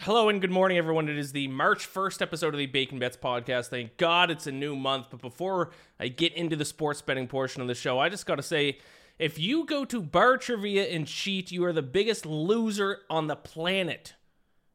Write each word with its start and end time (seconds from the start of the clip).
Hello 0.00 0.28
and 0.28 0.40
good 0.40 0.50
morning, 0.50 0.76
everyone. 0.76 1.08
It 1.08 1.16
is 1.16 1.32
the 1.32 1.48
March 1.48 1.90
1st 1.90 2.20
episode 2.20 2.52
of 2.52 2.58
the 2.58 2.66
Bacon 2.66 2.98
Bets 2.98 3.16
podcast. 3.16 3.68
Thank 3.68 3.96
God 3.96 4.30
it's 4.30 4.46
a 4.46 4.52
new 4.52 4.76
month. 4.76 5.06
But 5.08 5.22
before 5.22 5.70
I 5.98 6.08
get 6.08 6.34
into 6.34 6.56
the 6.56 6.64
sports 6.64 7.00
betting 7.00 7.26
portion 7.26 7.62
of 7.62 7.68
the 7.68 7.74
show, 7.74 7.98
I 7.98 8.10
just 8.10 8.26
got 8.26 8.34
to 8.34 8.42
say 8.42 8.80
if 9.18 9.38
you 9.38 9.64
go 9.64 9.86
to 9.86 10.02
bar 10.02 10.36
trivia 10.36 10.84
and 10.88 11.06
cheat, 11.06 11.50
you 11.52 11.64
are 11.64 11.72
the 11.72 11.80
biggest 11.80 12.26
loser 12.26 12.98
on 13.08 13.28
the 13.28 13.36
planet. 13.36 14.14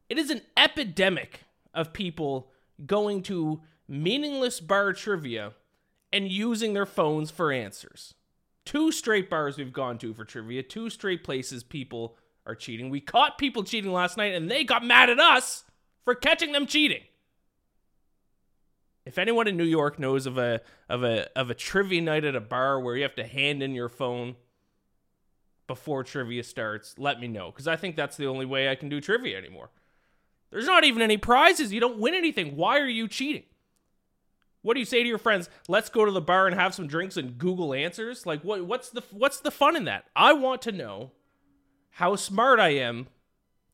It 0.07 0.17
is 0.17 0.31
an 0.31 0.41
epidemic 0.57 1.41
of 1.75 1.93
people 1.93 2.49
going 2.87 3.21
to 3.23 3.61
meaningless 3.87 4.59
bar 4.59 4.93
trivia 4.93 5.51
and 6.11 6.31
using 6.31 6.73
their 6.73 6.87
phones 6.87 7.29
for 7.29 7.51
answers. 7.51 8.15
Two 8.65 8.91
straight 8.91 9.29
bars 9.29 9.57
we've 9.57 9.73
gone 9.73 9.99
to 9.99 10.13
for 10.13 10.25
trivia, 10.25 10.63
two 10.63 10.89
straight 10.89 11.23
places 11.23 11.61
people 11.61 12.17
are 12.49 12.55
cheating. 12.55 12.89
We 12.89 12.99
caught 12.99 13.37
people 13.37 13.63
cheating 13.63 13.93
last 13.93 14.17
night 14.17 14.33
and 14.33 14.49
they 14.49 14.63
got 14.63 14.83
mad 14.83 15.09
at 15.09 15.19
us 15.19 15.63
for 16.03 16.15
catching 16.15 16.51
them 16.51 16.65
cheating. 16.65 17.03
If 19.05 19.17
anyone 19.17 19.47
in 19.47 19.57
New 19.57 19.63
York 19.63 19.99
knows 19.99 20.25
of 20.25 20.37
a 20.37 20.61
of 20.87 21.03
a 21.03 21.29
of 21.37 21.49
a 21.49 21.53
trivia 21.53 22.01
night 22.01 22.25
at 22.25 22.35
a 22.35 22.41
bar 22.41 22.79
where 22.79 22.95
you 22.95 23.03
have 23.03 23.15
to 23.15 23.25
hand 23.25 23.63
in 23.63 23.73
your 23.73 23.89
phone 23.89 24.35
before 25.67 26.03
trivia 26.03 26.43
starts, 26.43 26.95
let 26.97 27.19
me 27.19 27.27
know 27.27 27.51
cuz 27.51 27.67
I 27.67 27.75
think 27.75 27.95
that's 27.95 28.17
the 28.17 28.27
only 28.27 28.45
way 28.45 28.69
I 28.69 28.75
can 28.75 28.89
do 28.89 28.99
trivia 28.99 29.37
anymore. 29.37 29.69
There's 30.51 30.65
not 30.65 30.83
even 30.83 31.01
any 31.01 31.17
prizes. 31.17 31.71
You 31.71 31.79
don't 31.79 31.99
win 31.99 32.15
anything. 32.15 32.55
Why 32.55 32.79
are 32.79 32.87
you 32.87 33.07
cheating? 33.07 33.43
What 34.61 34.73
do 34.73 34.79
you 34.79 34.85
say 34.85 35.03
to 35.03 35.07
your 35.07 35.17
friends? 35.17 35.49
Let's 35.67 35.89
go 35.89 36.05
to 36.05 36.11
the 36.11 36.21
bar 36.21 36.47
and 36.47 36.55
have 36.55 36.73
some 36.73 36.87
drinks 36.87 37.15
and 37.17 37.37
Google 37.37 37.73
answers. 37.73 38.25
Like 38.25 38.43
what? 38.43 38.65
What's 38.65 38.89
the 38.89 39.03
what's 39.11 39.39
the 39.39 39.51
fun 39.51 39.75
in 39.75 39.85
that? 39.85 40.05
I 40.15 40.33
want 40.33 40.61
to 40.63 40.71
know 40.71 41.11
how 41.91 42.15
smart 42.15 42.59
I 42.59 42.69
am 42.69 43.07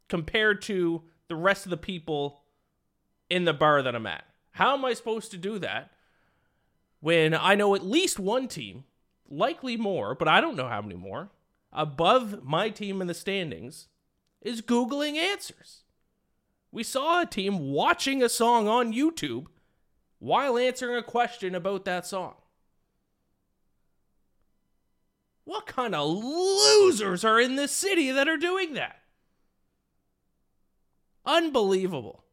compared 0.08 0.62
to 0.64 1.04
the 1.28 1.36
rest 1.36 1.66
of 1.66 1.70
the 1.70 1.78
people 1.78 2.42
in 3.30 3.46
the 3.46 3.54
bar 3.54 3.82
that 3.82 3.96
I'm 3.96 4.08
at. 4.08 4.26
How 4.52 4.74
am 4.74 4.86
I 4.86 4.94
supposed 4.94 5.32
to 5.32 5.38
do 5.38 5.60
that 5.60 5.92
when 7.00 7.34
I 7.34 7.56
know 7.56 7.76
at 7.76 7.86
least 7.86 8.20
one 8.20 8.48
team, 8.48 8.86
likely 9.30 9.78
more, 9.78 10.16
but 10.16 10.28
I 10.28 10.42
don't 10.42 10.56
know 10.56 10.68
how 10.68 10.82
many 10.82 10.96
more, 10.96 11.30
above 11.74 12.44
my 12.44 12.70
team 12.70 13.02
in 13.02 13.08
the 13.08 13.14
standings 13.14 13.88
is 14.42 14.62
Googling 14.62 15.16
answers? 15.16 15.84
We 16.72 16.84
saw 16.84 17.22
a 17.22 17.26
team 17.26 17.72
watching 17.72 18.22
a 18.22 18.30
song 18.30 18.68
on 18.68 18.94
YouTube 18.94 19.48
while 20.20 20.58
answering 20.58 20.98
a 20.98 21.04
question 21.04 21.56
about 21.56 21.86
that 21.86 22.06
song. 22.06 22.36
What 25.46 25.68
kind 25.68 25.94
of 25.96 26.10
losers 26.10 27.24
are 27.24 27.40
in 27.40 27.56
this 27.56 27.72
city 27.72 28.12
that 28.12 28.28
are 28.28 28.38
doing 28.38 28.74
that? 28.74 29.00
Unbelievable. 31.24 32.24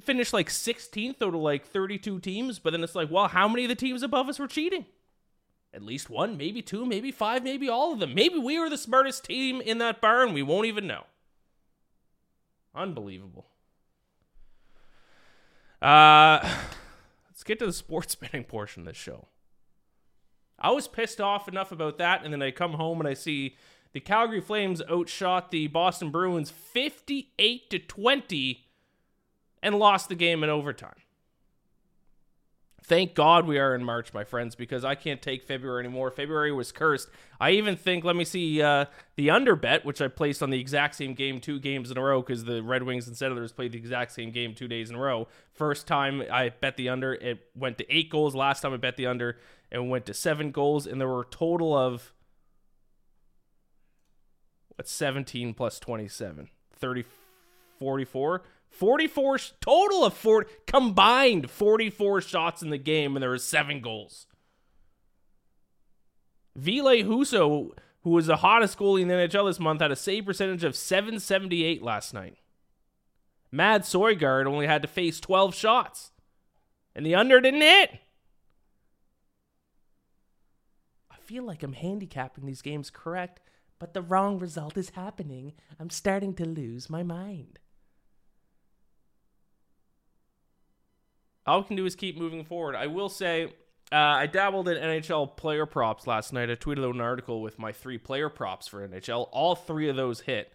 Finished 0.00 0.32
like 0.32 0.48
16th 0.48 1.22
out 1.22 1.34
of 1.34 1.40
like 1.40 1.64
32 1.64 2.18
teams, 2.18 2.58
but 2.58 2.70
then 2.70 2.82
it's 2.82 2.96
like, 2.96 3.10
well, 3.10 3.28
how 3.28 3.46
many 3.46 3.64
of 3.64 3.68
the 3.68 3.76
teams 3.76 4.02
above 4.02 4.28
us 4.28 4.40
were 4.40 4.48
cheating? 4.48 4.86
At 5.72 5.82
least 5.82 6.10
one, 6.10 6.36
maybe 6.36 6.62
two, 6.62 6.84
maybe 6.84 7.12
five, 7.12 7.42
maybe 7.44 7.68
all 7.68 7.92
of 7.92 8.00
them. 8.00 8.14
Maybe 8.14 8.38
we 8.38 8.58
were 8.58 8.70
the 8.70 8.78
smartest 8.78 9.24
team 9.24 9.60
in 9.60 9.78
that 9.78 10.00
bar 10.00 10.24
and 10.24 10.34
we 10.34 10.42
won't 10.42 10.66
even 10.66 10.86
know. 10.86 11.04
Unbelievable. 12.74 13.46
Uh, 15.80 16.40
let's 17.28 17.44
get 17.44 17.60
to 17.60 17.66
the 17.66 17.72
sports 17.72 18.14
betting 18.16 18.44
portion 18.44 18.82
of 18.82 18.86
this 18.86 18.96
show. 18.96 19.28
I 20.58 20.70
was 20.70 20.88
pissed 20.88 21.20
off 21.20 21.48
enough 21.48 21.72
about 21.72 21.98
that, 21.98 22.24
and 22.24 22.32
then 22.32 22.42
I 22.42 22.50
come 22.50 22.74
home 22.74 23.00
and 23.00 23.08
I 23.08 23.14
see 23.14 23.56
the 23.92 24.00
Calgary 24.00 24.40
Flames 24.40 24.82
outshot 24.90 25.50
the 25.50 25.66
Boston 25.68 26.10
Bruins 26.10 26.50
58 26.50 27.70
to 27.70 27.78
20 27.78 28.64
and 29.62 29.78
lost 29.78 30.08
the 30.08 30.14
game 30.14 30.42
in 30.42 30.50
overtime. 30.50 31.03
Thank 32.86 33.14
God 33.14 33.46
we 33.46 33.58
are 33.58 33.74
in 33.74 33.82
March, 33.82 34.12
my 34.12 34.24
friends, 34.24 34.54
because 34.54 34.84
I 34.84 34.94
can't 34.94 35.22
take 35.22 35.42
February 35.42 35.82
anymore. 35.82 36.10
February 36.10 36.52
was 36.52 36.70
cursed. 36.70 37.08
I 37.40 37.52
even 37.52 37.76
think, 37.76 38.04
let 38.04 38.14
me 38.14 38.26
see, 38.26 38.60
uh, 38.60 38.84
the 39.16 39.30
under 39.30 39.56
bet, 39.56 39.86
which 39.86 40.02
I 40.02 40.08
placed 40.08 40.42
on 40.42 40.50
the 40.50 40.60
exact 40.60 40.94
same 40.96 41.14
game 41.14 41.40
two 41.40 41.58
games 41.58 41.90
in 41.90 41.96
a 41.96 42.02
row 42.02 42.20
because 42.20 42.44
the 42.44 42.62
Red 42.62 42.82
Wings 42.82 43.06
and 43.06 43.16
Senators 43.16 43.52
played 43.52 43.72
the 43.72 43.78
exact 43.78 44.12
same 44.12 44.30
game 44.30 44.54
two 44.54 44.68
days 44.68 44.90
in 44.90 44.96
a 44.96 45.00
row. 45.00 45.28
First 45.54 45.86
time 45.86 46.24
I 46.30 46.50
bet 46.50 46.76
the 46.76 46.90
under, 46.90 47.14
it 47.14 47.48
went 47.54 47.78
to 47.78 47.90
eight 47.90 48.10
goals. 48.10 48.34
Last 48.34 48.60
time 48.60 48.74
I 48.74 48.76
bet 48.76 48.98
the 48.98 49.06
under, 49.06 49.38
it 49.70 49.78
went 49.78 50.04
to 50.04 50.12
seven 50.12 50.50
goals. 50.50 50.86
And 50.86 51.00
there 51.00 51.08
were 51.08 51.22
a 51.22 51.30
total 51.30 51.74
of, 51.74 52.12
what, 54.76 54.86
17 54.86 55.54
plus 55.54 55.80
27? 55.80 56.50
30, 56.76 57.04
44? 57.78 58.42
44 58.74 59.38
total 59.60 60.04
of 60.04 60.14
40 60.14 60.50
combined 60.66 61.50
44 61.50 62.20
shots 62.20 62.62
in 62.62 62.70
the 62.70 62.78
game 62.78 63.14
and 63.14 63.22
there 63.22 63.30
were 63.30 63.38
seven 63.38 63.80
goals. 63.80 64.26
Ville 66.56 67.02
Husso, 67.04 67.70
who 68.02 68.10
was 68.10 68.26
the 68.26 68.36
hottest 68.36 68.78
goalie 68.78 69.02
in 69.02 69.08
the 69.08 69.14
NHL 69.14 69.48
this 69.48 69.60
month, 69.60 69.80
had 69.80 69.92
a 69.92 69.96
save 69.96 70.26
percentage 70.26 70.64
of 70.64 70.76
778 70.76 71.82
last 71.82 72.12
night. 72.14 72.36
Mads 73.52 73.92
Søgaard 73.92 74.46
only 74.46 74.66
had 74.66 74.82
to 74.82 74.88
face 74.88 75.20
12 75.20 75.54
shots. 75.54 76.10
And 76.94 77.06
the 77.06 77.14
under 77.14 77.40
didn't 77.40 77.60
hit. 77.60 77.98
I 81.10 81.16
feel 81.16 81.44
like 81.44 81.62
I'm 81.62 81.72
handicapping 81.72 82.46
these 82.46 82.62
games 82.62 82.90
correct, 82.90 83.40
but 83.78 83.94
the 83.94 84.02
wrong 84.02 84.38
result 84.38 84.76
is 84.76 84.90
happening. 84.90 85.54
I'm 85.78 85.90
starting 85.90 86.34
to 86.34 86.44
lose 86.44 86.90
my 86.90 87.02
mind. 87.02 87.58
All 91.46 91.60
we 91.60 91.66
can 91.66 91.76
do 91.76 91.86
is 91.86 91.94
keep 91.94 92.16
moving 92.16 92.44
forward. 92.44 92.74
I 92.74 92.86
will 92.86 93.08
say, 93.08 93.52
uh, 93.92 93.96
I 93.96 94.26
dabbled 94.26 94.68
in 94.68 94.76
NHL 94.76 95.36
player 95.36 95.66
props 95.66 96.06
last 96.06 96.32
night. 96.32 96.50
I 96.50 96.54
tweeted 96.54 96.86
out 96.86 96.94
an 96.94 97.00
article 97.00 97.42
with 97.42 97.58
my 97.58 97.72
three 97.72 97.98
player 97.98 98.28
props 98.28 98.66
for 98.66 98.86
NHL. 98.86 99.28
All 99.30 99.54
three 99.54 99.88
of 99.88 99.96
those 99.96 100.20
hit. 100.20 100.52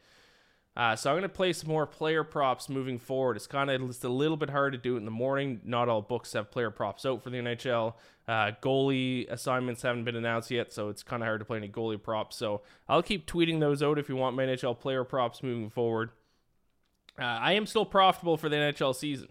Uh, 0.76 0.96
so 0.96 1.10
I'm 1.10 1.16
going 1.16 1.24
to 1.24 1.30
play 1.30 1.52
some 1.52 1.70
more 1.70 1.86
player 1.86 2.24
props 2.24 2.70
moving 2.70 3.00
forward. 3.00 3.36
It's 3.36 3.48
kind 3.48 3.70
of 3.70 3.86
just 3.88 4.04
a 4.04 4.10
little 4.10 4.38
bit 4.38 4.50
hard 4.50 4.72
to 4.74 4.78
do 4.78 4.96
it 4.96 5.00
in 5.00 5.06
the 5.06 5.12
morning. 5.12 5.62
Not 5.64 5.90
all 5.90 6.02
books 6.02 6.34
have 6.34 6.52
player 6.52 6.72
props 6.72 7.06
out 7.06 7.22
for 7.22 7.30
the 7.30 7.38
NHL. 7.38 7.96
Uh, 8.28 8.52
goalie 8.62 9.30
assignments 9.30 9.82
haven't 9.82 10.06
been 10.06 10.16
announced 10.16 10.52
yet, 10.52 10.72
so 10.72 10.90
it's 10.90 11.04
kind 11.04 11.22
of 11.22 11.28
hard 11.28 11.42
to 11.42 11.46
play 11.46 11.58
any 11.58 11.68
goalie 11.68 12.02
props. 12.02 12.36
So 12.38 12.62
I'll 12.88 13.04
keep 13.04 13.28
tweeting 13.28 13.60
those 13.60 13.84
out 13.84 14.00
if 14.00 14.08
you 14.08 14.16
want 14.16 14.36
my 14.36 14.46
NHL 14.46 14.80
player 14.80 15.04
props 15.04 15.44
moving 15.44 15.70
forward. 15.70 16.12
Uh, 17.20 17.24
I 17.24 17.54
am 17.54 17.66
still 17.66 17.86
profitable 17.86 18.38
for 18.38 18.48
the 18.48 18.56
NHL 18.56 18.96
season 18.96 19.30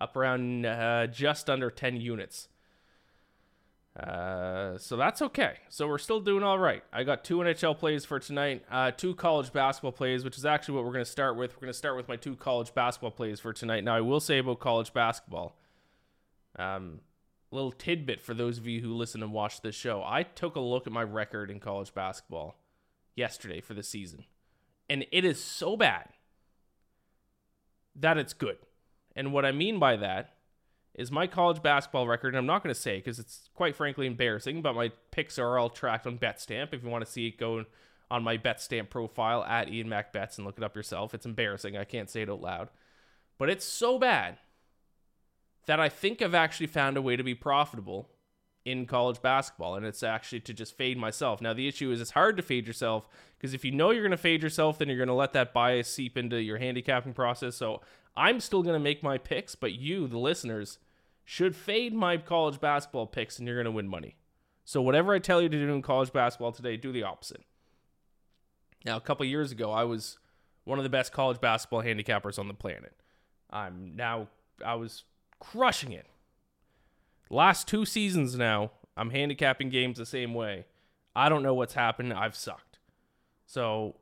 up 0.00 0.16
around 0.16 0.64
uh, 0.66 1.06
just 1.06 1.50
under 1.50 1.70
10 1.70 2.00
units. 2.00 2.48
Uh, 3.98 4.78
so 4.78 4.96
that's 4.96 5.20
okay. 5.20 5.54
So 5.68 5.88
we're 5.88 5.98
still 5.98 6.20
doing 6.20 6.42
all 6.42 6.58
right. 6.58 6.82
I 6.92 7.02
got 7.02 7.24
two 7.24 7.38
NHL 7.38 7.76
plays 7.76 8.04
for 8.04 8.18
tonight, 8.18 8.64
uh, 8.70 8.92
two 8.92 9.14
college 9.14 9.52
basketball 9.52 9.92
plays, 9.92 10.24
which 10.24 10.38
is 10.38 10.46
actually 10.46 10.76
what 10.76 10.84
we're 10.84 10.92
going 10.92 11.04
to 11.04 11.10
start 11.10 11.36
with. 11.36 11.54
We're 11.56 11.62
going 11.62 11.72
to 11.72 11.78
start 11.78 11.96
with 11.96 12.08
my 12.08 12.16
two 12.16 12.36
college 12.36 12.72
basketball 12.72 13.10
plays 13.10 13.40
for 13.40 13.52
tonight. 13.52 13.84
Now, 13.84 13.96
I 13.96 14.00
will 14.00 14.20
say 14.20 14.38
about 14.38 14.60
college 14.60 14.92
basketball, 14.92 15.56
um, 16.56 17.00
little 17.50 17.72
tidbit 17.72 18.22
for 18.22 18.32
those 18.32 18.58
of 18.58 18.66
you 18.66 18.80
who 18.80 18.94
listen 18.94 19.22
and 19.22 19.32
watch 19.32 19.60
this 19.60 19.74
show. 19.74 20.02
I 20.06 20.22
took 20.22 20.54
a 20.54 20.60
look 20.60 20.86
at 20.86 20.92
my 20.92 21.02
record 21.02 21.50
in 21.50 21.58
college 21.58 21.92
basketball 21.92 22.56
yesterday 23.16 23.60
for 23.60 23.74
the 23.74 23.82
season, 23.82 24.24
and 24.88 25.04
it 25.10 25.24
is 25.24 25.42
so 25.42 25.76
bad 25.76 26.10
that 27.96 28.16
it's 28.16 28.32
good. 28.32 28.58
And 29.14 29.32
what 29.32 29.44
I 29.44 29.52
mean 29.52 29.78
by 29.78 29.96
that 29.96 30.34
is 30.94 31.10
my 31.10 31.26
college 31.26 31.62
basketball 31.62 32.06
record, 32.06 32.28
and 32.28 32.38
I'm 32.38 32.46
not 32.46 32.62
going 32.62 32.74
to 32.74 32.80
say 32.80 32.96
because 32.96 33.18
it's 33.18 33.48
quite 33.54 33.76
frankly 33.76 34.06
embarrassing, 34.06 34.62
but 34.62 34.74
my 34.74 34.90
picks 35.10 35.38
are 35.38 35.58
all 35.58 35.70
tracked 35.70 36.06
on 36.06 36.18
BetStamp. 36.18 36.72
If 36.72 36.82
you 36.82 36.88
want 36.88 37.04
to 37.04 37.10
see 37.10 37.28
it, 37.28 37.38
go 37.38 37.64
on 38.10 38.24
my 38.24 38.36
BetStamp 38.36 38.90
profile 38.90 39.44
at 39.44 39.72
Ian 39.72 39.88
Mac 39.88 40.12
Bets 40.12 40.36
and 40.36 40.46
look 40.46 40.58
it 40.58 40.64
up 40.64 40.74
yourself. 40.74 41.14
It's 41.14 41.26
embarrassing. 41.26 41.76
I 41.76 41.84
can't 41.84 42.10
say 42.10 42.22
it 42.22 42.30
out 42.30 42.40
loud. 42.40 42.68
But 43.38 43.50
it's 43.50 43.64
so 43.64 43.98
bad 43.98 44.38
that 45.66 45.80
I 45.80 45.88
think 45.88 46.20
I've 46.20 46.34
actually 46.34 46.66
found 46.66 46.96
a 46.96 47.02
way 47.02 47.16
to 47.16 47.22
be 47.22 47.34
profitable 47.34 48.10
in 48.64 48.86
college 48.86 49.22
basketball, 49.22 49.74
and 49.74 49.86
it's 49.86 50.02
actually 50.02 50.40
to 50.40 50.52
just 50.52 50.76
fade 50.76 50.98
myself. 50.98 51.40
Now, 51.40 51.52
the 51.54 51.66
issue 51.66 51.90
is 51.90 52.00
it's 52.00 52.10
hard 52.10 52.36
to 52.36 52.42
fade 52.42 52.66
yourself 52.66 53.08
because 53.36 53.54
if 53.54 53.64
you 53.64 53.70
know 53.70 53.90
you're 53.90 54.02
going 54.02 54.10
to 54.10 54.16
fade 54.16 54.42
yourself, 54.42 54.78
then 54.78 54.88
you're 54.88 54.98
going 54.98 55.08
to 55.08 55.14
let 55.14 55.32
that 55.32 55.52
bias 55.52 55.88
seep 55.88 56.18
into 56.18 56.40
your 56.40 56.58
handicapping 56.58 57.14
process. 57.14 57.56
So 57.56 57.80
I'm 58.16 58.40
still 58.40 58.62
going 58.62 58.74
to 58.74 58.80
make 58.80 59.02
my 59.02 59.16
picks, 59.16 59.54
but 59.54 59.72
you, 59.72 60.06
the 60.06 60.18
listeners, 60.18 60.78
should 61.24 61.56
fade 61.56 61.94
my 61.94 62.16
college 62.18 62.60
basketball 62.60 63.06
picks 63.06 63.38
and 63.38 63.48
you're 63.48 63.56
going 63.56 63.64
to 63.64 63.70
win 63.70 63.88
money. 63.88 64.16
So 64.64 64.82
whatever 64.82 65.14
I 65.14 65.18
tell 65.18 65.40
you 65.40 65.48
to 65.48 65.58
do 65.58 65.72
in 65.72 65.82
college 65.82 66.12
basketball 66.12 66.52
today, 66.52 66.76
do 66.76 66.92
the 66.92 67.02
opposite. 67.02 67.42
Now, 68.84 68.96
a 68.96 69.00
couple 69.00 69.24
years 69.26 69.52
ago, 69.52 69.72
I 69.72 69.84
was 69.84 70.18
one 70.64 70.78
of 70.78 70.82
the 70.82 70.90
best 70.90 71.12
college 71.12 71.40
basketball 71.40 71.82
handicappers 71.82 72.38
on 72.38 72.48
the 72.48 72.54
planet. 72.54 72.94
I'm 73.50 73.96
now 73.96 74.28
I 74.64 74.74
was 74.74 75.04
crushing 75.38 75.92
it. 75.92 76.06
Last 77.30 77.68
two 77.68 77.84
seasons 77.84 78.36
now, 78.36 78.72
I'm 78.96 79.10
handicapping 79.10 79.70
games 79.70 79.98
the 79.98 80.06
same 80.06 80.34
way. 80.34 80.66
I 81.14 81.28
don't 81.28 81.44
know 81.44 81.54
what's 81.54 81.74
happened. 81.74 82.12
I've 82.12 82.34
sucked. 82.34 82.80
So 83.46 83.96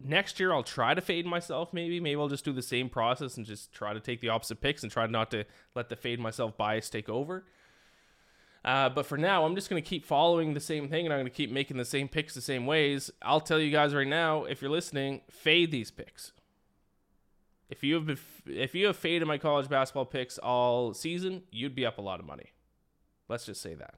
next 0.00 0.40
year 0.40 0.52
I'll 0.52 0.64
try 0.64 0.94
to 0.94 1.00
fade 1.00 1.26
myself. 1.26 1.72
Maybe, 1.72 2.00
maybe 2.00 2.20
I'll 2.20 2.28
just 2.28 2.44
do 2.44 2.52
the 2.52 2.62
same 2.62 2.88
process 2.88 3.36
and 3.36 3.46
just 3.46 3.72
try 3.72 3.94
to 3.94 4.00
take 4.00 4.20
the 4.20 4.28
opposite 4.28 4.60
picks 4.60 4.82
and 4.82 4.90
try 4.90 5.06
not 5.06 5.30
to 5.30 5.44
let 5.74 5.88
the 5.88 5.96
fade 5.96 6.18
myself 6.18 6.56
bias 6.56 6.90
take 6.90 7.08
over. 7.08 7.44
Uh, 8.64 8.88
but 8.88 9.06
for 9.06 9.18
now, 9.18 9.44
I'm 9.44 9.54
just 9.54 9.68
going 9.68 9.82
to 9.82 9.88
keep 9.88 10.04
following 10.04 10.54
the 10.54 10.60
same 10.60 10.88
thing 10.88 11.04
and 11.04 11.12
I'm 11.12 11.20
going 11.20 11.30
to 11.30 11.36
keep 11.36 11.52
making 11.52 11.76
the 11.76 11.84
same 11.84 12.08
picks 12.08 12.34
the 12.34 12.40
same 12.40 12.66
ways. 12.66 13.10
I'll 13.22 13.40
tell 13.40 13.60
you 13.60 13.70
guys 13.70 13.94
right 13.94 14.06
now, 14.06 14.44
if 14.44 14.60
you're 14.60 14.70
listening, 14.70 15.20
fade 15.30 15.70
these 15.70 15.90
picks. 15.90 16.32
If 17.68 17.82
you 17.82 17.94
have 17.94 18.20
if 18.46 18.74
you 18.74 18.86
have 18.86 18.96
faded 18.96 19.26
my 19.26 19.38
college 19.38 19.68
basketball 19.68 20.04
picks 20.04 20.38
all 20.38 20.94
season, 20.94 21.42
you'd 21.50 21.74
be 21.74 21.86
up 21.86 21.98
a 21.98 22.02
lot 22.02 22.20
of 22.20 22.26
money. 22.26 22.52
Let's 23.28 23.46
just 23.46 23.62
say 23.62 23.74
that. 23.74 23.94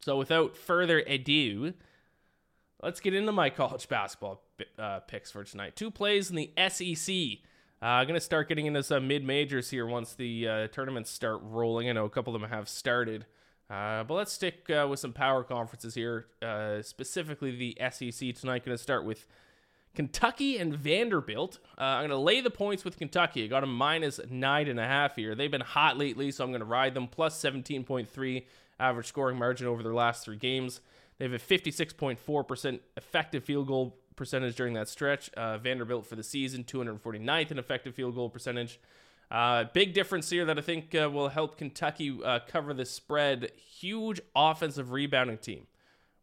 So 0.00 0.16
without 0.16 0.56
further 0.56 1.00
ado, 1.00 1.74
let's 2.82 3.00
get 3.00 3.14
into 3.14 3.32
my 3.32 3.50
college 3.62 3.88
basketball 3.88 4.42
uh, 4.78 5.00
picks 5.00 5.30
for 5.30 5.44
tonight. 5.44 5.76
Two 5.76 5.90
plays 5.90 6.30
in 6.30 6.36
the 6.36 6.50
SEC. 6.68 7.14
Uh, 7.80 7.86
I'm 7.86 8.06
going 8.08 8.18
to 8.18 8.20
start 8.20 8.48
getting 8.48 8.66
into 8.66 8.82
some 8.82 9.06
mid 9.06 9.24
majors 9.24 9.70
here 9.70 9.86
once 9.86 10.14
the 10.14 10.48
uh, 10.48 10.66
tournaments 10.68 11.10
start 11.10 11.40
rolling. 11.42 11.88
I 11.88 11.92
know 11.92 12.06
a 12.06 12.10
couple 12.10 12.34
of 12.34 12.40
them 12.40 12.50
have 12.50 12.68
started. 12.68 13.26
Uh, 13.70 14.02
but 14.02 14.14
let's 14.14 14.32
stick 14.32 14.68
uh, 14.70 14.86
with 14.88 14.98
some 14.98 15.12
power 15.12 15.44
conferences 15.44 15.94
here, 15.94 16.26
uh, 16.40 16.80
specifically 16.82 17.50
the 17.54 17.76
SEC 17.90 18.34
tonight. 18.34 18.64
Going 18.64 18.76
to 18.76 18.82
start 18.82 19.04
with 19.04 19.26
Kentucky 19.94 20.58
and 20.58 20.74
Vanderbilt. 20.74 21.58
Uh, 21.76 21.82
I'm 21.82 22.00
going 22.00 22.10
to 22.10 22.16
lay 22.18 22.40
the 22.40 22.50
points 22.50 22.84
with 22.84 22.96
Kentucky. 22.98 23.44
I 23.44 23.46
got 23.48 23.60
them 23.60 23.74
minus 23.74 24.20
nine 24.30 24.68
and 24.68 24.78
a 24.78 24.86
half 24.86 25.16
here. 25.16 25.34
They've 25.34 25.50
been 25.50 25.60
hot 25.60 25.98
lately, 25.98 26.30
so 26.30 26.44
I'm 26.44 26.50
going 26.50 26.60
to 26.60 26.66
ride 26.66 26.94
them 26.94 27.08
plus 27.08 27.40
17.3 27.42 28.44
average 28.80 29.06
scoring 29.06 29.38
margin 29.38 29.66
over 29.66 29.82
their 29.82 29.94
last 29.94 30.24
three 30.24 30.36
games. 30.36 30.80
They 31.18 31.24
have 31.24 31.32
a 31.32 31.38
56.4% 31.38 32.80
effective 32.96 33.44
field 33.44 33.66
goal 33.66 33.96
percentage 34.14 34.56
during 34.56 34.74
that 34.74 34.88
stretch. 34.88 35.30
Uh, 35.34 35.58
Vanderbilt 35.58 36.06
for 36.06 36.16
the 36.16 36.22
season, 36.22 36.64
249th 36.64 37.50
in 37.50 37.58
effective 37.58 37.94
field 37.94 38.14
goal 38.14 38.28
percentage. 38.28 38.78
Uh, 39.30 39.64
big 39.74 39.92
difference 39.92 40.30
here 40.30 40.44
that 40.44 40.58
I 40.58 40.62
think 40.62 40.94
uh, 40.94 41.10
will 41.12 41.28
help 41.28 41.58
Kentucky 41.58 42.18
uh, 42.24 42.40
cover 42.46 42.72
the 42.72 42.84
spread. 42.84 43.52
Huge 43.56 44.20
offensive 44.34 44.92
rebounding 44.92 45.38
team. 45.38 45.66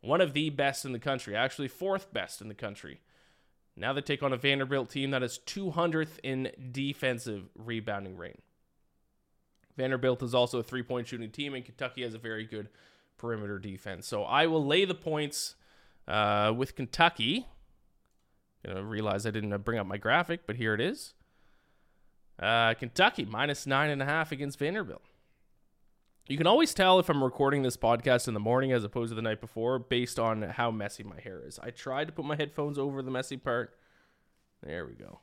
One 0.01 0.21
of 0.21 0.33
the 0.33 0.49
best 0.49 0.85
in 0.85 0.91
the 0.91 0.99
country, 0.99 1.35
actually, 1.35 1.67
fourth 1.67 2.13
best 2.13 2.41
in 2.41 2.47
the 2.47 2.53
country. 2.53 3.01
Now 3.77 3.93
they 3.93 4.01
take 4.01 4.23
on 4.23 4.31
a 4.31 4.37
Vanderbilt 4.37 4.89
team 4.89 5.11
that 5.11 5.23
is 5.23 5.39
200th 5.45 6.19
in 6.23 6.51
defensive 6.71 7.49
rebounding 7.55 8.15
rate. 8.15 8.39
Vanderbilt 9.75 10.23
is 10.23 10.33
also 10.33 10.59
a 10.59 10.63
three 10.63 10.83
point 10.83 11.07
shooting 11.07 11.31
team, 11.31 11.53
and 11.53 11.65
Kentucky 11.65 12.03
has 12.03 12.13
a 12.13 12.17
very 12.17 12.45
good 12.45 12.69
perimeter 13.17 13.59
defense. 13.59 14.07
So 14.07 14.23
I 14.23 14.47
will 14.47 14.65
lay 14.65 14.85
the 14.85 14.95
points 14.95 15.55
uh, 16.07 16.53
with 16.55 16.75
Kentucky. 16.75 17.47
I 18.67 18.79
realize 18.79 19.25
I 19.25 19.31
didn't 19.31 19.55
bring 19.63 19.77
up 19.77 19.85
my 19.85 19.97
graphic, 19.97 20.47
but 20.47 20.55
here 20.55 20.73
it 20.73 20.81
is. 20.81 21.13
Uh, 22.39 22.73
Kentucky 22.73 23.25
minus 23.25 23.67
nine 23.67 23.89
and 23.89 24.01
a 24.01 24.05
half 24.05 24.31
against 24.31 24.59
Vanderbilt. 24.59 25.03
You 26.27 26.37
can 26.37 26.47
always 26.47 26.73
tell 26.73 26.97
if 26.97 27.07
I'm 27.07 27.23
recording 27.23 27.61
this 27.61 27.77
podcast 27.77 28.27
in 28.27 28.33
the 28.33 28.39
morning 28.39 28.71
as 28.71 28.83
opposed 28.83 29.11
to 29.11 29.15
the 29.15 29.21
night 29.21 29.39
before 29.39 29.77
based 29.77 30.17
on 30.17 30.41
how 30.41 30.71
messy 30.71 31.03
my 31.03 31.19
hair 31.19 31.43
is. 31.45 31.59
I 31.61 31.69
tried 31.69 32.07
to 32.07 32.13
put 32.13 32.25
my 32.25 32.35
headphones 32.35 32.79
over 32.79 33.03
the 33.03 33.11
messy 33.11 33.37
part. 33.37 33.77
There 34.63 34.87
we 34.87 34.93
go. 34.93 35.19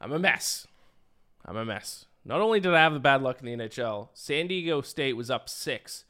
I'm 0.00 0.12
a 0.12 0.18
mess. 0.18 0.68
I'm 1.44 1.56
a 1.56 1.64
mess. 1.64 2.06
Not 2.24 2.40
only 2.40 2.60
did 2.60 2.72
I 2.72 2.78
have 2.78 2.92
the 2.92 3.00
bad 3.00 3.20
luck 3.20 3.40
in 3.40 3.46
the 3.46 3.64
NHL, 3.64 4.10
San 4.14 4.46
Diego 4.46 4.80
State 4.80 5.16
was 5.16 5.28
up 5.28 5.48
six 5.48 6.04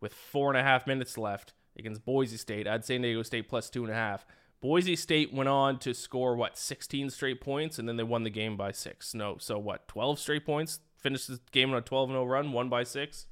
with 0.00 0.12
four 0.12 0.50
and 0.50 0.58
a 0.58 0.64
half 0.64 0.84
minutes 0.84 1.16
left 1.16 1.52
against 1.78 2.04
Boise 2.04 2.36
State. 2.36 2.66
I 2.66 2.72
had 2.72 2.84
San 2.84 3.02
Diego 3.02 3.22
State 3.22 3.48
plus 3.48 3.70
two 3.70 3.84
and 3.84 3.92
a 3.92 3.96
half. 3.96 4.26
Boise 4.60 4.96
State 4.96 5.32
went 5.32 5.48
on 5.48 5.78
to 5.78 5.94
score 5.94 6.34
what 6.34 6.58
16 6.58 7.10
straight 7.10 7.40
points, 7.40 7.78
and 7.78 7.88
then 7.88 7.96
they 7.96 8.02
won 8.02 8.24
the 8.24 8.30
game 8.30 8.56
by 8.56 8.72
six. 8.72 9.14
No, 9.14 9.36
so 9.38 9.58
what 9.58 9.86
12 9.86 10.18
straight 10.18 10.44
points? 10.44 10.80
Finished 11.04 11.28
the 11.28 11.38
game 11.52 11.70
on 11.70 11.76
a 11.76 11.82
12 11.82 12.08
0 12.08 12.24
run, 12.24 12.50
won 12.52 12.70
by 12.70 12.82
six. 12.82 13.26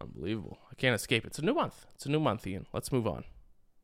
Unbelievable. 0.00 0.56
I 0.72 0.74
can't 0.74 0.94
escape. 0.94 1.26
It's 1.26 1.38
a 1.38 1.44
new 1.44 1.52
month. 1.52 1.84
It's 1.94 2.06
a 2.06 2.10
new 2.10 2.18
month, 2.18 2.46
Ian. 2.46 2.64
Let's 2.72 2.90
move 2.90 3.06
on. 3.06 3.24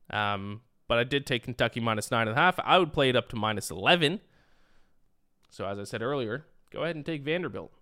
Um, 0.08 0.62
but 0.88 0.96
I 0.96 1.04
did 1.04 1.26
take 1.26 1.42
Kentucky 1.44 1.80
minus 1.80 2.10
nine 2.10 2.28
and 2.28 2.38
a 2.38 2.40
half. 2.40 2.58
I 2.64 2.78
would 2.78 2.94
play 2.94 3.10
it 3.10 3.14
up 3.14 3.28
to 3.28 3.36
minus 3.36 3.70
11. 3.70 4.20
So 5.50 5.66
as 5.66 5.78
I 5.78 5.84
said 5.84 6.00
earlier, 6.00 6.46
go 6.72 6.82
ahead 6.82 6.96
and 6.96 7.04
take 7.04 7.22
Vanderbilt. 7.22 7.72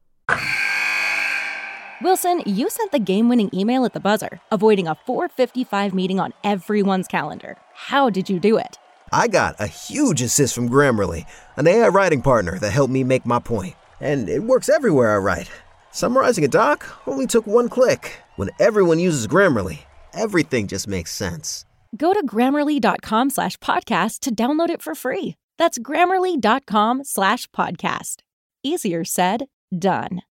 Wilson, 2.03 2.43
you 2.45 2.69
sent 2.69 2.91
the 2.91 2.99
game-winning 2.99 3.51
email 3.55 3.85
at 3.85 3.93
the 3.93 4.01
buzzer, 4.01 4.41
avoiding 4.51 4.89
a 4.89 4.97
4:55 4.97 5.95
meeting 5.95 6.19
on 6.19 6.33
everyone's 6.43 7.07
calendar. 7.07 7.59
How 7.75 8.11
did 8.11 8.29
you 8.29 8.41
do 8.41 8.59
it? 8.59 8.77
I 9.13 9.29
got 9.29 9.55
a 9.61 9.69
huge 9.69 10.21
assist 10.21 10.57
from 10.57 10.69
Grammarly, 10.69 11.27
an 11.57 11.69
AI 11.69 11.87
writing 11.89 12.23
partner 12.23 12.59
that 12.59 12.73
helped 12.73 12.93
me 12.93 13.05
make 13.05 13.25
my 13.25 13.39
point. 13.39 13.77
And 14.01 14.29
it 14.29 14.43
works 14.43 14.69
everywhere 14.69 15.15
I 15.15 15.19
write. 15.19 15.51
Summarizing 15.91 16.45
a 16.45 16.49
doc 16.49 16.87
only 17.07 17.27
took 17.27 17.47
one 17.47 17.69
click. 17.69 18.19
When 18.37 18.51
everyone 18.61 18.99
uses 18.99 19.27
Grammarly, 19.27 19.81
everything 20.13 20.67
just 20.69 20.87
makes 20.87 21.13
sense. 21.13 21.65
Go 21.97 22.13
to 22.13 22.25
grammarly.com 22.27 23.31
slash 23.31 23.57
podcast 23.59 24.21
to 24.21 24.35
download 24.35 24.69
it 24.71 24.83
for 24.83 24.95
free. 24.95 25.35
That's 25.57 25.79
grammarly.com 25.79 27.05
slash 27.05 27.49
podcast. 27.49 28.17
Easier 28.63 29.05
said, 29.05 29.47
done. 29.77 30.23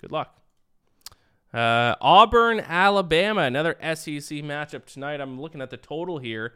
Good 0.00 0.12
luck. 0.12 0.36
Uh, 1.52 1.96
Auburn, 2.00 2.60
Alabama, 2.60 3.42
another 3.42 3.76
SEC 3.82 4.38
matchup 4.38 4.86
tonight. 4.86 5.20
I'm 5.20 5.40
looking 5.40 5.60
at 5.60 5.70
the 5.70 5.76
total 5.76 6.18
here. 6.18 6.54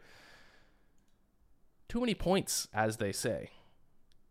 Too 1.89 1.99
many 1.99 2.15
points, 2.15 2.67
as 2.73 2.97
they 2.97 3.11
say. 3.11 3.51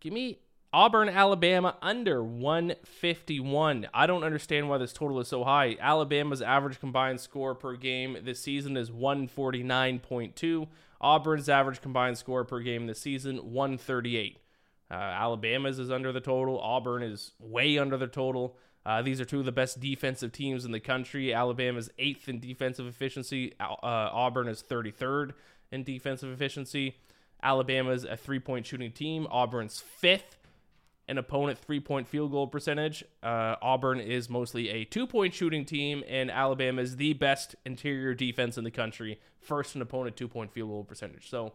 Give 0.01 0.13
me 0.13 0.39
Auburn, 0.75 1.09
Alabama 1.09 1.77
under 1.83 2.21
151. 2.21 3.87
I 3.95 4.07
don't 4.09 4.25
understand 4.25 4.69
why 4.69 4.79
this 4.79 4.93
total 4.93 5.21
is 5.21 5.29
so 5.29 5.45
high. 5.45 5.77
Alabama's 5.81 6.43
average 6.43 6.81
combined 6.81 7.21
score 7.21 7.55
per 7.55 7.77
game 7.77 8.19
this 8.25 8.41
season 8.41 8.77
is 8.77 8.91
149.2. 8.91 10.67
Auburn's 11.01 11.49
average 11.49 11.81
combined 11.81 12.19
score 12.19 12.43
per 12.43 12.59
game 12.59 12.89
this 12.89 12.99
season 12.99 13.53
138. 13.53 14.41
Uh, 14.91 14.95
Alabama's 14.95 15.79
is 15.79 15.93
under 15.93 16.11
the 16.11 16.21
total. 16.21 16.59
Auburn 16.59 17.05
is 17.05 17.35
way 17.39 17.79
under 17.79 17.97
the 17.97 18.09
total. 18.09 18.57
Uh, 18.85 19.01
these 19.01 19.21
are 19.21 19.25
two 19.25 19.39
of 19.39 19.45
the 19.45 19.53
best 19.53 19.79
defensive 19.79 20.33
teams 20.33 20.65
in 20.65 20.73
the 20.73 20.81
country. 20.81 21.33
Alabama's 21.33 21.89
eighth 22.01 22.29
in 22.29 22.41
defensive 22.41 22.89
efficiency. 22.89 23.53
Uh, 23.61 23.77
Auburn 23.81 24.49
is 24.49 24.61
33rd 24.61 25.35
in 25.71 25.85
defensive 25.85 26.33
efficiency. 26.33 26.97
Alabama's 27.45 28.03
a 28.03 28.17
three 28.17 28.41
point 28.41 28.67
shooting 28.67 28.91
team. 28.91 29.29
Auburn's 29.31 29.79
fifth 29.79 30.37
in 31.09 31.19
opponent 31.19 31.59
three 31.59 31.81
point 31.81 32.09
field 32.09 32.31
goal 32.31 32.47
percentage. 32.47 33.05
Uh, 33.23 33.57
Auburn 33.61 34.01
is 34.01 34.31
mostly 34.31 34.71
a 34.71 34.85
two 34.85 35.07
point 35.07 35.35
shooting 35.35 35.65
team, 35.65 36.03
and 36.09 36.31
Alabama 36.31 36.83
is 36.83 36.97
the 36.97 37.13
best 37.13 37.55
interior 37.65 38.15
defense 38.15 38.57
in 38.57 38.65
the 38.65 38.71
country, 38.71 39.21
first 39.39 39.75
an 39.75 39.83
opponent 39.83 40.17
two 40.17 40.29
point 40.29 40.53
field 40.53 40.71
goal 40.71 40.85
percentage. 40.85 41.29
So 41.29 41.53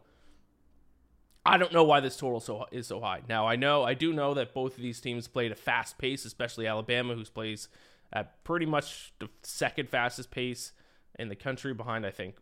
I 1.45 1.57
don't 1.57 1.73
know 1.73 1.83
why 1.83 1.99
this 1.99 2.17
total 2.17 2.39
so 2.39 2.65
is 2.71 2.87
so 2.87 2.99
high. 2.99 3.21
Now 3.27 3.47
I 3.47 3.55
know 3.55 3.83
I 3.83 3.93
do 3.93 4.13
know 4.13 4.33
that 4.35 4.53
both 4.53 4.77
of 4.77 4.83
these 4.83 5.01
teams 5.01 5.27
played 5.27 5.51
a 5.51 5.55
fast 5.55 5.97
pace, 5.97 6.25
especially 6.25 6.67
Alabama, 6.67 7.15
who 7.15 7.23
plays 7.25 7.69
at 8.13 8.43
pretty 8.43 8.65
much 8.65 9.13
the 9.19 9.29
second 9.43 9.89
fastest 9.89 10.31
pace 10.31 10.73
in 11.17 11.29
the 11.29 11.35
country, 11.35 11.73
behind 11.73 12.05
I 12.05 12.11
think 12.11 12.35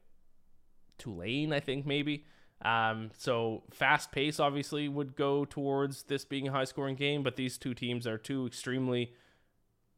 Tulane. 0.98 1.54
I 1.54 1.60
think 1.60 1.86
maybe. 1.86 2.26
Um, 2.62 3.12
so 3.18 3.64
fast 3.72 4.12
pace 4.12 4.40
obviously 4.40 4.90
would 4.90 5.16
go 5.16 5.46
towards 5.46 6.04
this 6.04 6.26
being 6.26 6.48
a 6.48 6.52
high 6.52 6.64
scoring 6.64 6.96
game, 6.96 7.22
but 7.24 7.36
these 7.36 7.58
two 7.58 7.74
teams 7.74 8.08
are 8.08 8.18
two 8.18 8.48
extremely 8.48 9.14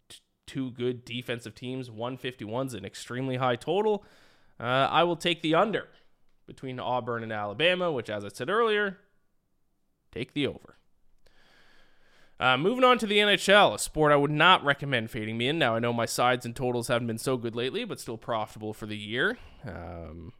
t- 0.09 0.19
two 0.45 0.71
good 0.71 1.05
defensive 1.05 1.55
teams. 1.55 1.89
151 1.89 2.67
is 2.67 2.73
an 2.73 2.85
extremely 2.85 3.37
high 3.37 3.55
total. 3.55 4.03
Uh, 4.59 4.63
I 4.63 5.03
will 5.03 5.15
take 5.15 5.41
the 5.41 5.55
under 5.55 5.87
between 6.47 6.79
Auburn 6.79 7.23
and 7.23 7.31
Alabama, 7.31 7.91
which, 7.91 8.09
as 8.09 8.25
I 8.25 8.29
said 8.29 8.49
earlier, 8.49 8.97
take 10.11 10.33
the 10.33 10.47
over. 10.47 10.75
Uh, 12.39 12.57
moving 12.57 12.83
on 12.85 12.97
to 12.97 13.05
the 13.05 13.17
NHL, 13.17 13.75
a 13.75 13.79
sport 13.79 14.11
I 14.11 14.15
would 14.15 14.31
not 14.31 14.63
recommend 14.63 15.11
fading 15.11 15.37
me 15.37 15.49
in. 15.49 15.59
Now, 15.59 15.75
I 15.75 15.79
know 15.79 15.91
my 15.91 16.05
sides 16.05 16.45
and 16.45 16.55
totals 16.55 16.87
haven't 16.87 17.07
been 17.07 17.17
so 17.17 17.35
good 17.35 17.55
lately, 17.55 17.83
but 17.83 17.99
still 17.99 18.17
profitable 18.17 18.73
for 18.73 18.85
the 18.85 18.97
year. 18.97 19.37
Um, 19.65 20.31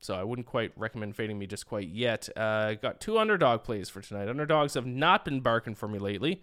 so 0.00 0.14
I 0.14 0.24
wouldn't 0.24 0.46
quite 0.46 0.72
recommend 0.76 1.16
fading 1.16 1.38
me 1.38 1.46
just 1.46 1.66
quite 1.66 1.88
yet. 1.88 2.28
Uh, 2.36 2.74
got 2.74 3.00
two 3.00 3.18
underdog 3.18 3.64
plays 3.64 3.88
for 3.88 4.00
tonight. 4.00 4.28
Underdogs 4.28 4.74
have 4.74 4.86
not 4.86 5.24
been 5.24 5.40
barking 5.40 5.74
for 5.74 5.88
me 5.88 5.98
lately. 5.98 6.42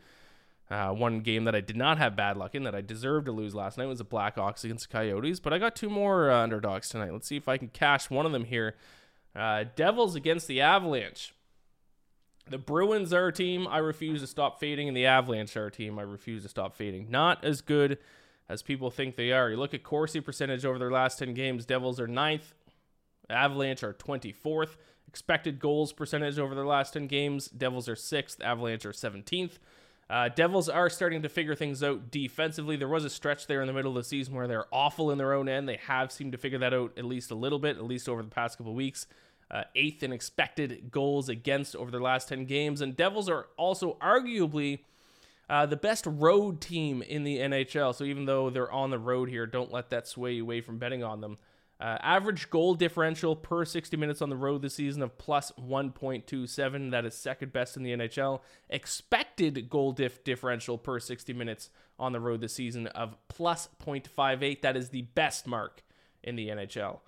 Uh, 0.69 0.91
one 0.91 1.21
game 1.21 1.45
that 1.45 1.55
I 1.55 1.61
did 1.61 1.77
not 1.77 1.97
have 1.97 2.15
bad 2.15 2.35
luck 2.35 2.53
in 2.53 2.63
that 2.63 2.75
I 2.75 2.81
deserved 2.81 3.25
to 3.27 3.31
lose 3.31 3.55
last 3.55 3.77
night 3.77 3.85
was 3.85 3.99
the 3.99 4.05
Blackhawks 4.05 4.65
against 4.65 4.89
the 4.89 4.93
Coyotes, 4.93 5.39
but 5.39 5.53
I 5.53 5.59
got 5.59 5.75
two 5.75 5.89
more 5.89 6.29
uh, 6.29 6.43
underdogs 6.43 6.89
tonight. 6.89 7.13
Let's 7.13 7.27
see 7.27 7.37
if 7.37 7.47
I 7.47 7.57
can 7.57 7.69
cash 7.69 8.09
one 8.09 8.25
of 8.25 8.33
them 8.33 8.45
here. 8.45 8.75
Uh, 9.33 9.63
Devils 9.75 10.15
against 10.15 10.47
the 10.47 10.59
Avalanche. 10.59 11.33
The 12.49 12.57
Bruins 12.57 13.13
are 13.13 13.27
a 13.27 13.33
team 13.33 13.67
I 13.67 13.77
refuse 13.77 14.21
to 14.21 14.27
stop 14.27 14.59
fading, 14.59 14.87
and 14.87 14.95
the 14.95 15.05
Avalanche 15.05 15.55
are 15.55 15.67
a 15.67 15.71
team 15.71 15.99
I 15.99 16.03
refuse 16.03 16.43
to 16.43 16.49
stop 16.49 16.75
fading. 16.75 17.07
Not 17.09 17.43
as 17.43 17.61
good 17.61 17.97
as 18.49 18.61
people 18.61 18.89
think 18.89 19.15
they 19.15 19.31
are. 19.31 19.49
You 19.49 19.57
look 19.57 19.73
at 19.73 19.83
Corsi 19.83 20.21
percentage 20.21 20.65
over 20.65 20.79
their 20.79 20.91
last 20.91 21.19
10 21.19 21.33
games, 21.33 21.65
Devils 21.65 21.99
are 21.99 22.07
ninth, 22.07 22.53
Avalanche 23.29 23.84
are 23.84 23.93
24th. 23.93 24.77
Expected 25.07 25.60
goals 25.60 25.93
percentage 25.93 26.38
over 26.38 26.53
their 26.53 26.65
last 26.65 26.93
10 26.93 27.07
games. 27.07 27.48
Devils 27.48 27.88
are 27.88 27.96
6th. 27.96 28.41
Avalanche 28.43 28.86
are 28.86 28.91
17th. 28.91 29.53
Uh, 30.10 30.29
Devils 30.29 30.69
are 30.69 30.89
starting 30.89 31.22
to 31.22 31.29
figure 31.29 31.55
things 31.55 31.84
out 31.84 32.10
defensively. 32.12 32.77
There 32.77 32.88
was 32.88 33.03
a 33.03 33.10
stretch 33.10 33.48
there 33.48 33.62
in 33.62 33.67
the 33.67 33.74
middle 33.74 33.91
of 33.91 33.96
the 33.96 34.03
season 34.03 34.36
where 34.36 34.48
they're 34.48 34.74
awful 34.74 35.12
in 35.12 35.17
their 35.17 35.34
own 35.34 35.50
end. 35.50 35.67
They 35.67 35.79
have 35.88 36.12
seemed 36.12 36.31
to 36.31 36.38
figure 36.38 36.60
that 36.60 36.74
out 36.74 36.93
at 36.98 37.05
least 37.05 37.31
a 37.31 37.36
little 37.36 37.60
bit, 37.60 37.77
at 37.77 37.84
least 37.84 38.07
over 38.07 38.24
the 38.24 38.29
past 38.29 38.57
couple 38.57 38.74
weeks. 38.74 39.07
Uh, 39.50 39.63
eighth 39.75 40.03
in 40.03 40.12
expected 40.12 40.91
goals 40.91 41.29
against 41.29 41.75
over 41.75 41.89
their 41.89 42.01
last 42.01 42.29
10 42.29 42.46
games. 42.46 42.81
And 42.81 42.96
Devils 42.96 43.29
are 43.29 43.48
also 43.57 43.98
arguably 44.01 44.79
uh, 45.50 45.65
the 45.65 45.77
best 45.77 46.05
road 46.05 46.62
team 46.62 47.01
in 47.01 47.24
the 47.24 47.38
NHL. 47.38 47.96
So 47.96 48.03
even 48.03 48.25
though 48.25 48.50
they're 48.50 48.72
on 48.72 48.89
the 48.89 49.00
road 49.00 49.29
here, 49.29 49.46
don't 49.46 49.72
let 49.72 49.89
that 49.89 50.07
sway 50.07 50.34
you 50.34 50.43
away 50.43 50.62
from 50.62 50.77
betting 50.77 51.03
on 51.03 51.22
them. 51.22 51.38
Uh, 51.79 51.98
average 52.01 52.50
goal 52.50 52.74
differential 52.74 53.36
per 53.36 53.63
60 53.63 53.96
minutes 53.98 54.22
on 54.22 54.29
the 54.29 54.36
road 54.36 54.63
this 54.63 54.74
season 54.74 55.03
of 55.03 55.17
plus 55.17 55.51
1.27. 55.62 56.91
That 56.91 57.05
is 57.05 57.13
second 57.13 57.53
best 57.53 57.77
in 57.77 57.84
the 57.84 57.91
NHL. 57.91 58.41
Expected 58.69 59.69
goal 59.69 59.91
diff 59.91 60.24
differential 60.24 60.79
per 60.79 61.00
60 61.00 61.34
minutes 61.34 61.69
on 62.00 62.13
the 62.13 62.19
road 62.19 62.41
this 62.41 62.53
season 62.53 62.88
of 62.88 63.15
plus 63.27 63.69
0.58. 63.86 64.62
That 64.62 64.75
is 64.75 64.89
the 64.89 65.03
best 65.03 65.46
mark 65.46 65.84
in 66.24 66.36
the 66.36 66.48
NHL. 66.48 67.00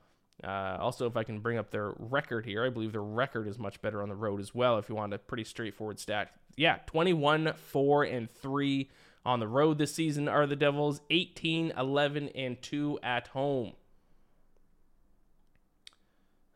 Uh, 0.43 0.77
also, 0.79 1.07
if 1.07 1.17
I 1.17 1.23
can 1.23 1.39
bring 1.39 1.57
up 1.57 1.71
their 1.71 1.93
record 1.97 2.45
here, 2.45 2.63
I 2.63 2.69
believe 2.69 2.91
their 2.91 3.01
record 3.01 3.47
is 3.47 3.57
much 3.57 3.81
better 3.81 4.01
on 4.01 4.09
the 4.09 4.15
road 4.15 4.39
as 4.39 4.53
well. 4.53 4.77
If 4.77 4.87
you 4.87 4.95
want 4.95 5.13
a 5.13 5.17
pretty 5.17 5.43
straightforward 5.43 5.99
stat, 5.99 6.31
yeah, 6.55 6.77
21, 6.85 7.53
4, 7.53 8.03
and 8.03 8.31
3 8.31 8.89
on 9.25 9.39
the 9.39 9.47
road 9.47 9.79
this 9.79 9.93
season 9.93 10.29
are 10.29 10.47
the 10.47 10.55
Devils, 10.55 11.01
18, 11.09 11.73
11, 11.77 12.29
and 12.29 12.61
2 12.61 12.99
at 13.03 13.27
home. 13.29 13.73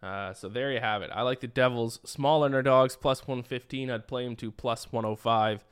Uh, 0.03 0.33
so 0.33 0.50
there 0.50 0.72
you 0.74 0.81
have 0.81 1.01
it. 1.01 1.10
I 1.13 1.22
like 1.22 1.39
the 1.39 1.48
Devils. 1.48 2.00
Small 2.03 2.43
underdogs, 2.43 2.98
plus 2.98 3.22
115. 3.22 3.89
I'd 3.89 4.07
play 4.07 4.25
them 4.25 4.36
to 4.38 4.51
plus 4.51 4.91
105 4.91 5.63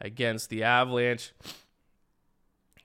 against 0.00 0.48
the 0.48 0.62
Avalanche. 0.62 1.32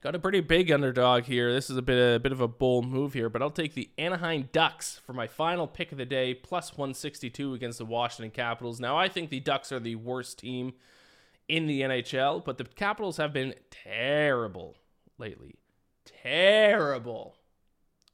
Got 0.02 0.14
a 0.14 0.18
pretty 0.18 0.40
big 0.40 0.70
underdog 0.70 1.24
here. 1.24 1.50
This 1.50 1.70
is 1.70 1.78
a 1.78 1.82
bit 1.82 2.16
a 2.16 2.20
bit 2.20 2.32
of 2.32 2.42
a 2.42 2.48
bold 2.48 2.86
move 2.86 3.14
here, 3.14 3.30
but 3.30 3.40
I'll 3.40 3.50
take 3.50 3.72
the 3.72 3.88
Anaheim 3.96 4.50
Ducks 4.52 5.00
for 5.06 5.14
my 5.14 5.26
final 5.26 5.66
pick 5.66 5.92
of 5.92 5.96
the 5.96 6.04
day, 6.04 6.34
plus 6.34 6.72
162 6.72 7.54
against 7.54 7.78
the 7.78 7.86
Washington 7.86 8.30
Capitals. 8.30 8.78
Now 8.78 8.98
I 8.98 9.08
think 9.08 9.30
the 9.30 9.40
Ducks 9.40 9.72
are 9.72 9.80
the 9.80 9.94
worst 9.94 10.40
team 10.40 10.74
in 11.48 11.66
the 11.66 11.80
NHL, 11.80 12.44
but 12.44 12.58
the 12.58 12.64
Capitals 12.64 13.16
have 13.16 13.32
been 13.32 13.54
terrible 13.70 14.76
lately. 15.16 15.54
Terrible 16.04 17.38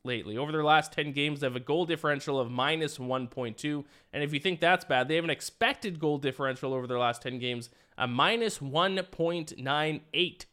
lately. 0.05 0.37
Over 0.37 0.53
their 0.53 0.65
last 0.65 0.93
10 0.93 1.13
games, 1.13 1.41
they 1.41 1.47
have 1.47 1.57
a 1.57 1.61
goal 1.61 1.87
differential 1.87 2.39
of 2.39 2.51
minus 2.51 2.99
1.2. 2.99 3.85
And 4.13 4.23
if 4.23 4.33
you 4.33 4.41
think 4.41 4.61
that's 4.61 4.85
bad, 4.85 5.09
they 5.09 5.17
have 5.17 5.25
an 5.25 5.31
expected 5.31 5.99
goal 5.99 6.19
differential 6.19 6.73
over 6.73 6.87
their 6.87 6.99
last 6.99 7.23
10 7.23 7.39
games, 7.39 7.71
a 7.99 8.07
minus 8.07 8.59
1.98. 8.59 10.45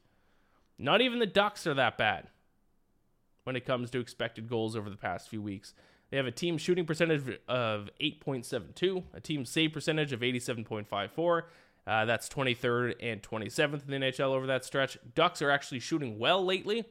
Not 0.80 1.02
even 1.02 1.20
the 1.20 1.26
Ducks 1.26 1.66
are 1.66 1.74
that 1.74 1.98
bad 1.98 2.28
when 3.44 3.56
it 3.56 3.66
comes 3.66 3.90
to 3.92 4.00
expected 4.00 4.50
goals 4.50 4.76
over 4.76 4.90
the 4.90 4.98
past 4.98 5.30
few 5.30 5.42
weeks. 5.42 5.74
They 6.10 6.18
have 6.18 6.26
a 6.26 6.32
team 6.32 6.58
shooting 6.58 6.86
percentage 6.86 7.40
of 7.48 7.90
8.72, 8.02 9.04
a 9.14 9.20
team 9.20 9.46
save 9.46 9.74
percentage 9.74 10.14
of 10.14 10.22
87.54. 10.22 11.44
Uh, 11.86 12.04
that's 12.04 12.28
23rd 12.28 12.96
and 13.00 13.24
27th 13.24 13.90
in 13.90 14.02
the 14.02 14.08
NHL 14.08 14.34
over 14.34 14.46
that 14.48 14.66
stretch. 14.66 14.98
Ducks 15.16 15.42
are 15.42 15.50
actually 15.50 15.80
shooting 15.80 16.20
well 16.20 16.44
lately. 16.44 16.84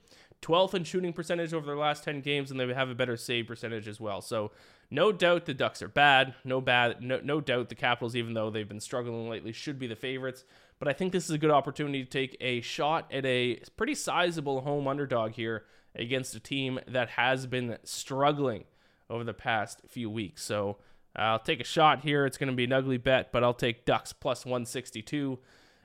12th 0.47 0.75
in 0.75 0.85
shooting 0.85 1.12
percentage 1.12 1.53
over 1.53 1.67
their 1.67 1.76
last 1.76 2.05
10 2.05 2.21
games, 2.21 2.50
and 2.50 2.61
they 2.61 2.73
have 2.73 2.88
a 2.88 2.95
better 2.95 3.17
save 3.17 3.47
percentage 3.47 3.88
as 3.88 3.99
well. 3.99 4.21
So, 4.21 4.53
no 4.91 5.11
doubt 5.11 5.47
the 5.47 5.55
Ducks 5.55 5.83
are 5.83 5.88
bad. 5.88 6.35
No 6.45 6.61
bad. 6.61 7.03
No, 7.03 7.21
no 7.23 7.41
doubt 7.41 7.69
the 7.69 7.75
Capitals, 7.75 8.15
even 8.15 8.35
though 8.35 8.50
they've 8.50 8.69
been 8.69 8.81
struggling 8.81 9.29
lately, 9.29 9.53
should 9.53 9.79
be 9.79 9.88
the 9.88 9.97
favorites. 9.97 10.45
But 10.79 10.88
I 10.88 10.93
think 10.93 11.12
this 11.12 11.25
is 11.25 11.31
a 11.31 11.38
good 11.38 11.50
opportunity 11.50 12.05
to 12.05 12.09
take 12.09 12.37
a 12.41 12.61
shot 12.61 13.12
at 13.12 13.25
a 13.25 13.61
pretty 13.76 13.97
sizable 13.97 14.61
home 14.61 14.87
underdog 14.87 15.33
here 15.33 15.65
against 15.95 16.37
a 16.37 16.41
team 16.41 16.79
that 16.87 17.11
has 17.11 17.47
been 17.47 17.79
struggling 17.83 18.65
over 19.11 19.25
the 19.25 19.35
past 19.35 19.81
few 19.88 20.09
weeks. 20.11 20.45
So 20.45 20.76
I'll 21.17 21.38
take 21.38 21.61
a 21.61 21.65
shot 21.65 22.03
here. 22.03 22.26
It's 22.26 22.38
going 22.38 22.50
to 22.50 22.57
be 22.57 22.65
an 22.65 22.73
ugly 22.73 22.99
bet, 22.99 23.33
but 23.33 23.43
I'll 23.43 23.55
take 23.55 23.87
Ducks 23.87 24.12
plus 24.12 24.45
162 24.45 25.38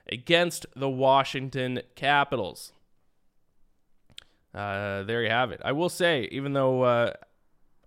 against 0.08 0.66
the 0.76 0.90
Washington 0.90 1.80
Capitals. 1.96 2.72
Uh, 4.54 5.02
there 5.04 5.22
you 5.22 5.30
have 5.30 5.50
it. 5.50 5.60
I 5.64 5.72
will 5.72 5.88
say, 5.88 6.28
even 6.30 6.52
though 6.52 6.82
uh, 6.82 7.12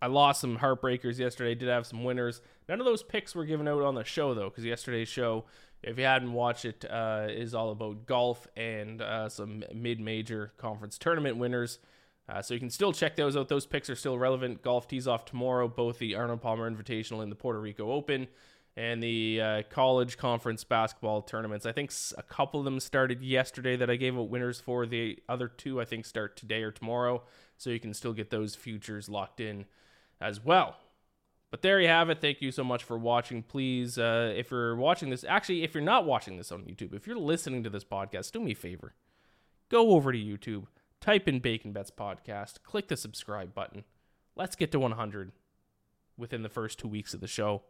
I 0.02 0.08
lost 0.08 0.42
some 0.42 0.58
heartbreakers 0.58 1.20
yesterday, 1.20 1.56
did 1.56 1.70
have 1.70 1.86
some 1.86 2.04
winners. 2.04 2.42
None 2.68 2.80
of 2.80 2.86
those 2.86 3.04
picks 3.04 3.36
were 3.36 3.46
given 3.46 3.68
out 3.68 3.84
on 3.84 3.96
the 3.96 4.04
show, 4.04 4.34
though, 4.34 4.50
because 4.50 4.66
yesterday's 4.66 5.08
show, 5.08 5.46
if 5.84 5.98
you 5.98 6.06
hadn't 6.06 6.34
watched 6.34 6.66
it, 6.66 6.84
uh, 6.90 7.28
is 7.30 7.54
all 7.54 7.72
about 7.72 8.06
golf 8.08 8.48
and 8.56 9.02
uh, 9.02 9.30
some 9.30 9.64
mid 9.74 10.00
major 10.00 10.54
conference 10.58 10.98
tournament 10.98 11.38
winners. 11.38 11.80
Uh, 12.28 12.42
so 12.42 12.56
you 12.56 12.60
can 12.60 12.72
still 12.72 12.92
check 12.92 13.16
those 13.16 13.38
out. 13.38 13.50
Those 13.50 13.68
picks 13.68 13.88
are 13.90 13.96
still 13.96 14.18
relevant. 14.18 14.64
Golf 14.64 14.88
tees 14.88 15.08
off 15.08 15.26
tomorrow, 15.26 15.68
both 15.68 16.00
the 16.00 16.16
Arnold 16.16 16.42
Palmer 16.42 16.70
Invitational 16.70 17.22
and 17.22 17.32
the 17.32 17.36
Puerto 17.36 17.60
Rico 17.60 17.92
Open 17.92 18.28
and 18.78 19.02
the 19.02 19.42
uh, 19.42 19.62
college 19.70 20.18
conference 20.18 20.64
basketball 20.64 21.22
tournaments. 21.22 21.66
I 21.66 21.72
think 21.72 21.94
a 22.18 22.24
couple 22.24 22.60
of 22.60 22.66
them 22.66 22.80
started 22.80 23.22
yesterday 23.22 23.78
that 23.78 23.90
I 23.90 23.96
gave 23.96 24.18
out 24.18 24.30
winners 24.30 24.60
for. 24.60 24.86
The 24.86 25.20
other 25.30 25.48
two, 25.48 25.80
I 25.80 25.86
think, 25.86 26.06
start 26.06 26.36
today 26.36 26.62
or 26.62 26.72
tomorrow. 26.72 27.24
So 27.58 27.70
you 27.70 27.80
can 27.80 27.94
still 27.94 28.14
get 28.14 28.32
those 28.32 28.54
futures 28.54 29.08
locked 29.08 29.40
in 29.40 29.66
as 30.20 30.44
well. 30.44 30.76
But 31.52 31.62
there 31.62 31.80
you 31.80 31.88
have 31.88 32.10
it. 32.10 32.20
Thank 32.20 32.42
you 32.42 32.52
so 32.52 32.66
much 32.66 32.84
for 32.84 32.98
watching. 32.98 33.42
Please, 33.42 33.98
uh, 33.98 34.34
if 34.36 34.52
you're 34.52 34.76
watching 34.76 35.10
this, 35.10 35.24
actually, 35.24 35.64
if 35.64 35.74
you're 35.74 35.84
not 35.84 36.06
watching 36.06 36.36
this 36.36 36.52
on 36.52 36.64
YouTube, 36.64 36.94
if 36.94 37.08
you're 37.08 37.18
listening 37.18 37.64
to 37.64 37.70
this 37.70 37.86
podcast, 37.86 38.34
do 38.34 38.42
me 38.42 38.52
a 38.52 38.56
favor. 38.56 38.94
Go 39.70 39.92
over 39.92 40.12
to 40.12 40.18
YouTube, 40.18 40.66
type 41.00 41.30
in 41.30 41.40
Bacon 41.40 41.72
Bets 41.72 41.92
Podcast, 41.92 42.64
click 42.64 42.90
the 42.90 42.98
subscribe 42.98 43.54
button. 43.54 43.86
Let's 44.36 44.58
get 44.58 44.72
to 44.74 44.80
100 44.80 45.32
within 46.18 46.44
the 46.44 46.50
first 46.50 46.78
two 46.78 46.90
weeks 46.90 47.14
of 47.14 47.22
the 47.22 47.28
show. 47.28 47.64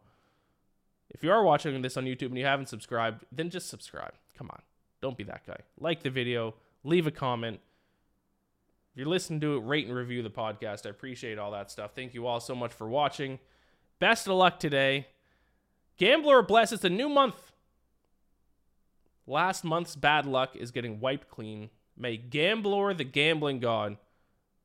If 1.10 1.22
you 1.22 1.30
are 1.30 1.42
watching 1.42 1.80
this 1.82 1.96
on 1.96 2.04
YouTube 2.04 2.26
and 2.26 2.38
you 2.38 2.44
haven't 2.44 2.68
subscribed, 2.68 3.24
then 3.32 3.50
just 3.50 3.68
subscribe. 3.68 4.12
Come 4.36 4.50
on. 4.50 4.60
Don't 5.00 5.16
be 5.16 5.24
that 5.24 5.46
guy. 5.46 5.58
Like 5.78 6.02
the 6.02 6.10
video, 6.10 6.54
leave 6.84 7.06
a 7.06 7.10
comment. 7.10 7.60
If 8.92 8.98
you're 8.98 9.06
listening 9.06 9.40
to 9.40 9.56
it, 9.56 9.60
rate 9.60 9.86
and 9.86 9.94
review 9.94 10.22
the 10.22 10.30
podcast. 10.30 10.86
I 10.86 10.90
appreciate 10.90 11.38
all 11.38 11.52
that 11.52 11.70
stuff. 11.70 11.92
Thank 11.94 12.14
you 12.14 12.26
all 12.26 12.40
so 12.40 12.54
much 12.54 12.72
for 12.72 12.88
watching. 12.88 13.38
Best 13.98 14.26
of 14.26 14.34
luck 14.34 14.58
today. 14.58 15.08
Gambler 15.96 16.42
bless, 16.42 16.72
it's 16.72 16.84
a 16.84 16.90
new 16.90 17.08
month. 17.08 17.52
Last 19.26 19.64
month's 19.64 19.96
bad 19.96 20.26
luck 20.26 20.54
is 20.54 20.70
getting 20.70 21.00
wiped 21.00 21.28
clean. 21.28 21.70
May 21.96 22.16
Gambler, 22.16 22.94
the 22.94 23.04
gambling 23.04 23.58
god, 23.58 23.96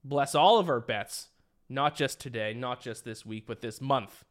bless 0.04 0.36
all 0.36 0.60
of 0.60 0.70
our 0.70 0.82
bets, 0.82 1.30
not 1.70 1.96
just 1.96 2.20
today, 2.20 2.54
not 2.54 2.82
just 2.82 3.06
this 3.06 3.26
week, 3.26 3.46
but 3.48 3.62
this 3.62 3.80
month. 3.80 4.26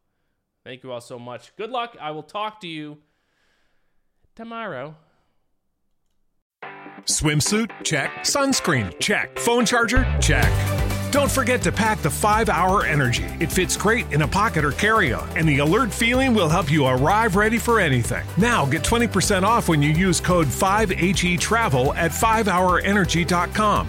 Thank 0.64 0.82
you 0.82 0.92
all 0.92 1.00
so 1.00 1.18
much. 1.18 1.54
Good 1.56 1.70
luck. 1.70 1.96
I 2.00 2.10
will 2.10 2.22
talk 2.22 2.60
to 2.60 2.68
you 2.68 2.98
tomorrow. 4.34 4.94
Swimsuit? 7.04 7.70
Check. 7.82 8.10
Sunscreen? 8.20 8.98
Check. 9.00 9.38
Phone 9.38 9.64
charger? 9.64 10.04
Check. 10.20 10.50
Don't 11.10 11.30
forget 11.30 11.60
to 11.62 11.72
pack 11.72 11.98
the 12.02 12.10
5 12.10 12.48
Hour 12.48 12.84
Energy. 12.84 13.24
It 13.40 13.50
fits 13.50 13.76
great 13.76 14.12
in 14.12 14.22
a 14.22 14.28
pocket 14.28 14.64
or 14.64 14.72
carry 14.72 15.12
on, 15.12 15.28
and 15.36 15.48
the 15.48 15.58
alert 15.58 15.92
feeling 15.92 16.34
will 16.34 16.48
help 16.48 16.70
you 16.70 16.86
arrive 16.86 17.34
ready 17.34 17.58
for 17.58 17.80
anything. 17.80 18.24
Now 18.36 18.64
get 18.64 18.82
20% 18.82 19.42
off 19.42 19.68
when 19.68 19.82
you 19.82 19.90
use 19.90 20.20
code 20.20 20.46
5HE 20.46 21.40
Travel 21.40 21.94
at 21.94 22.12
5hourenergy.com. 22.12 23.88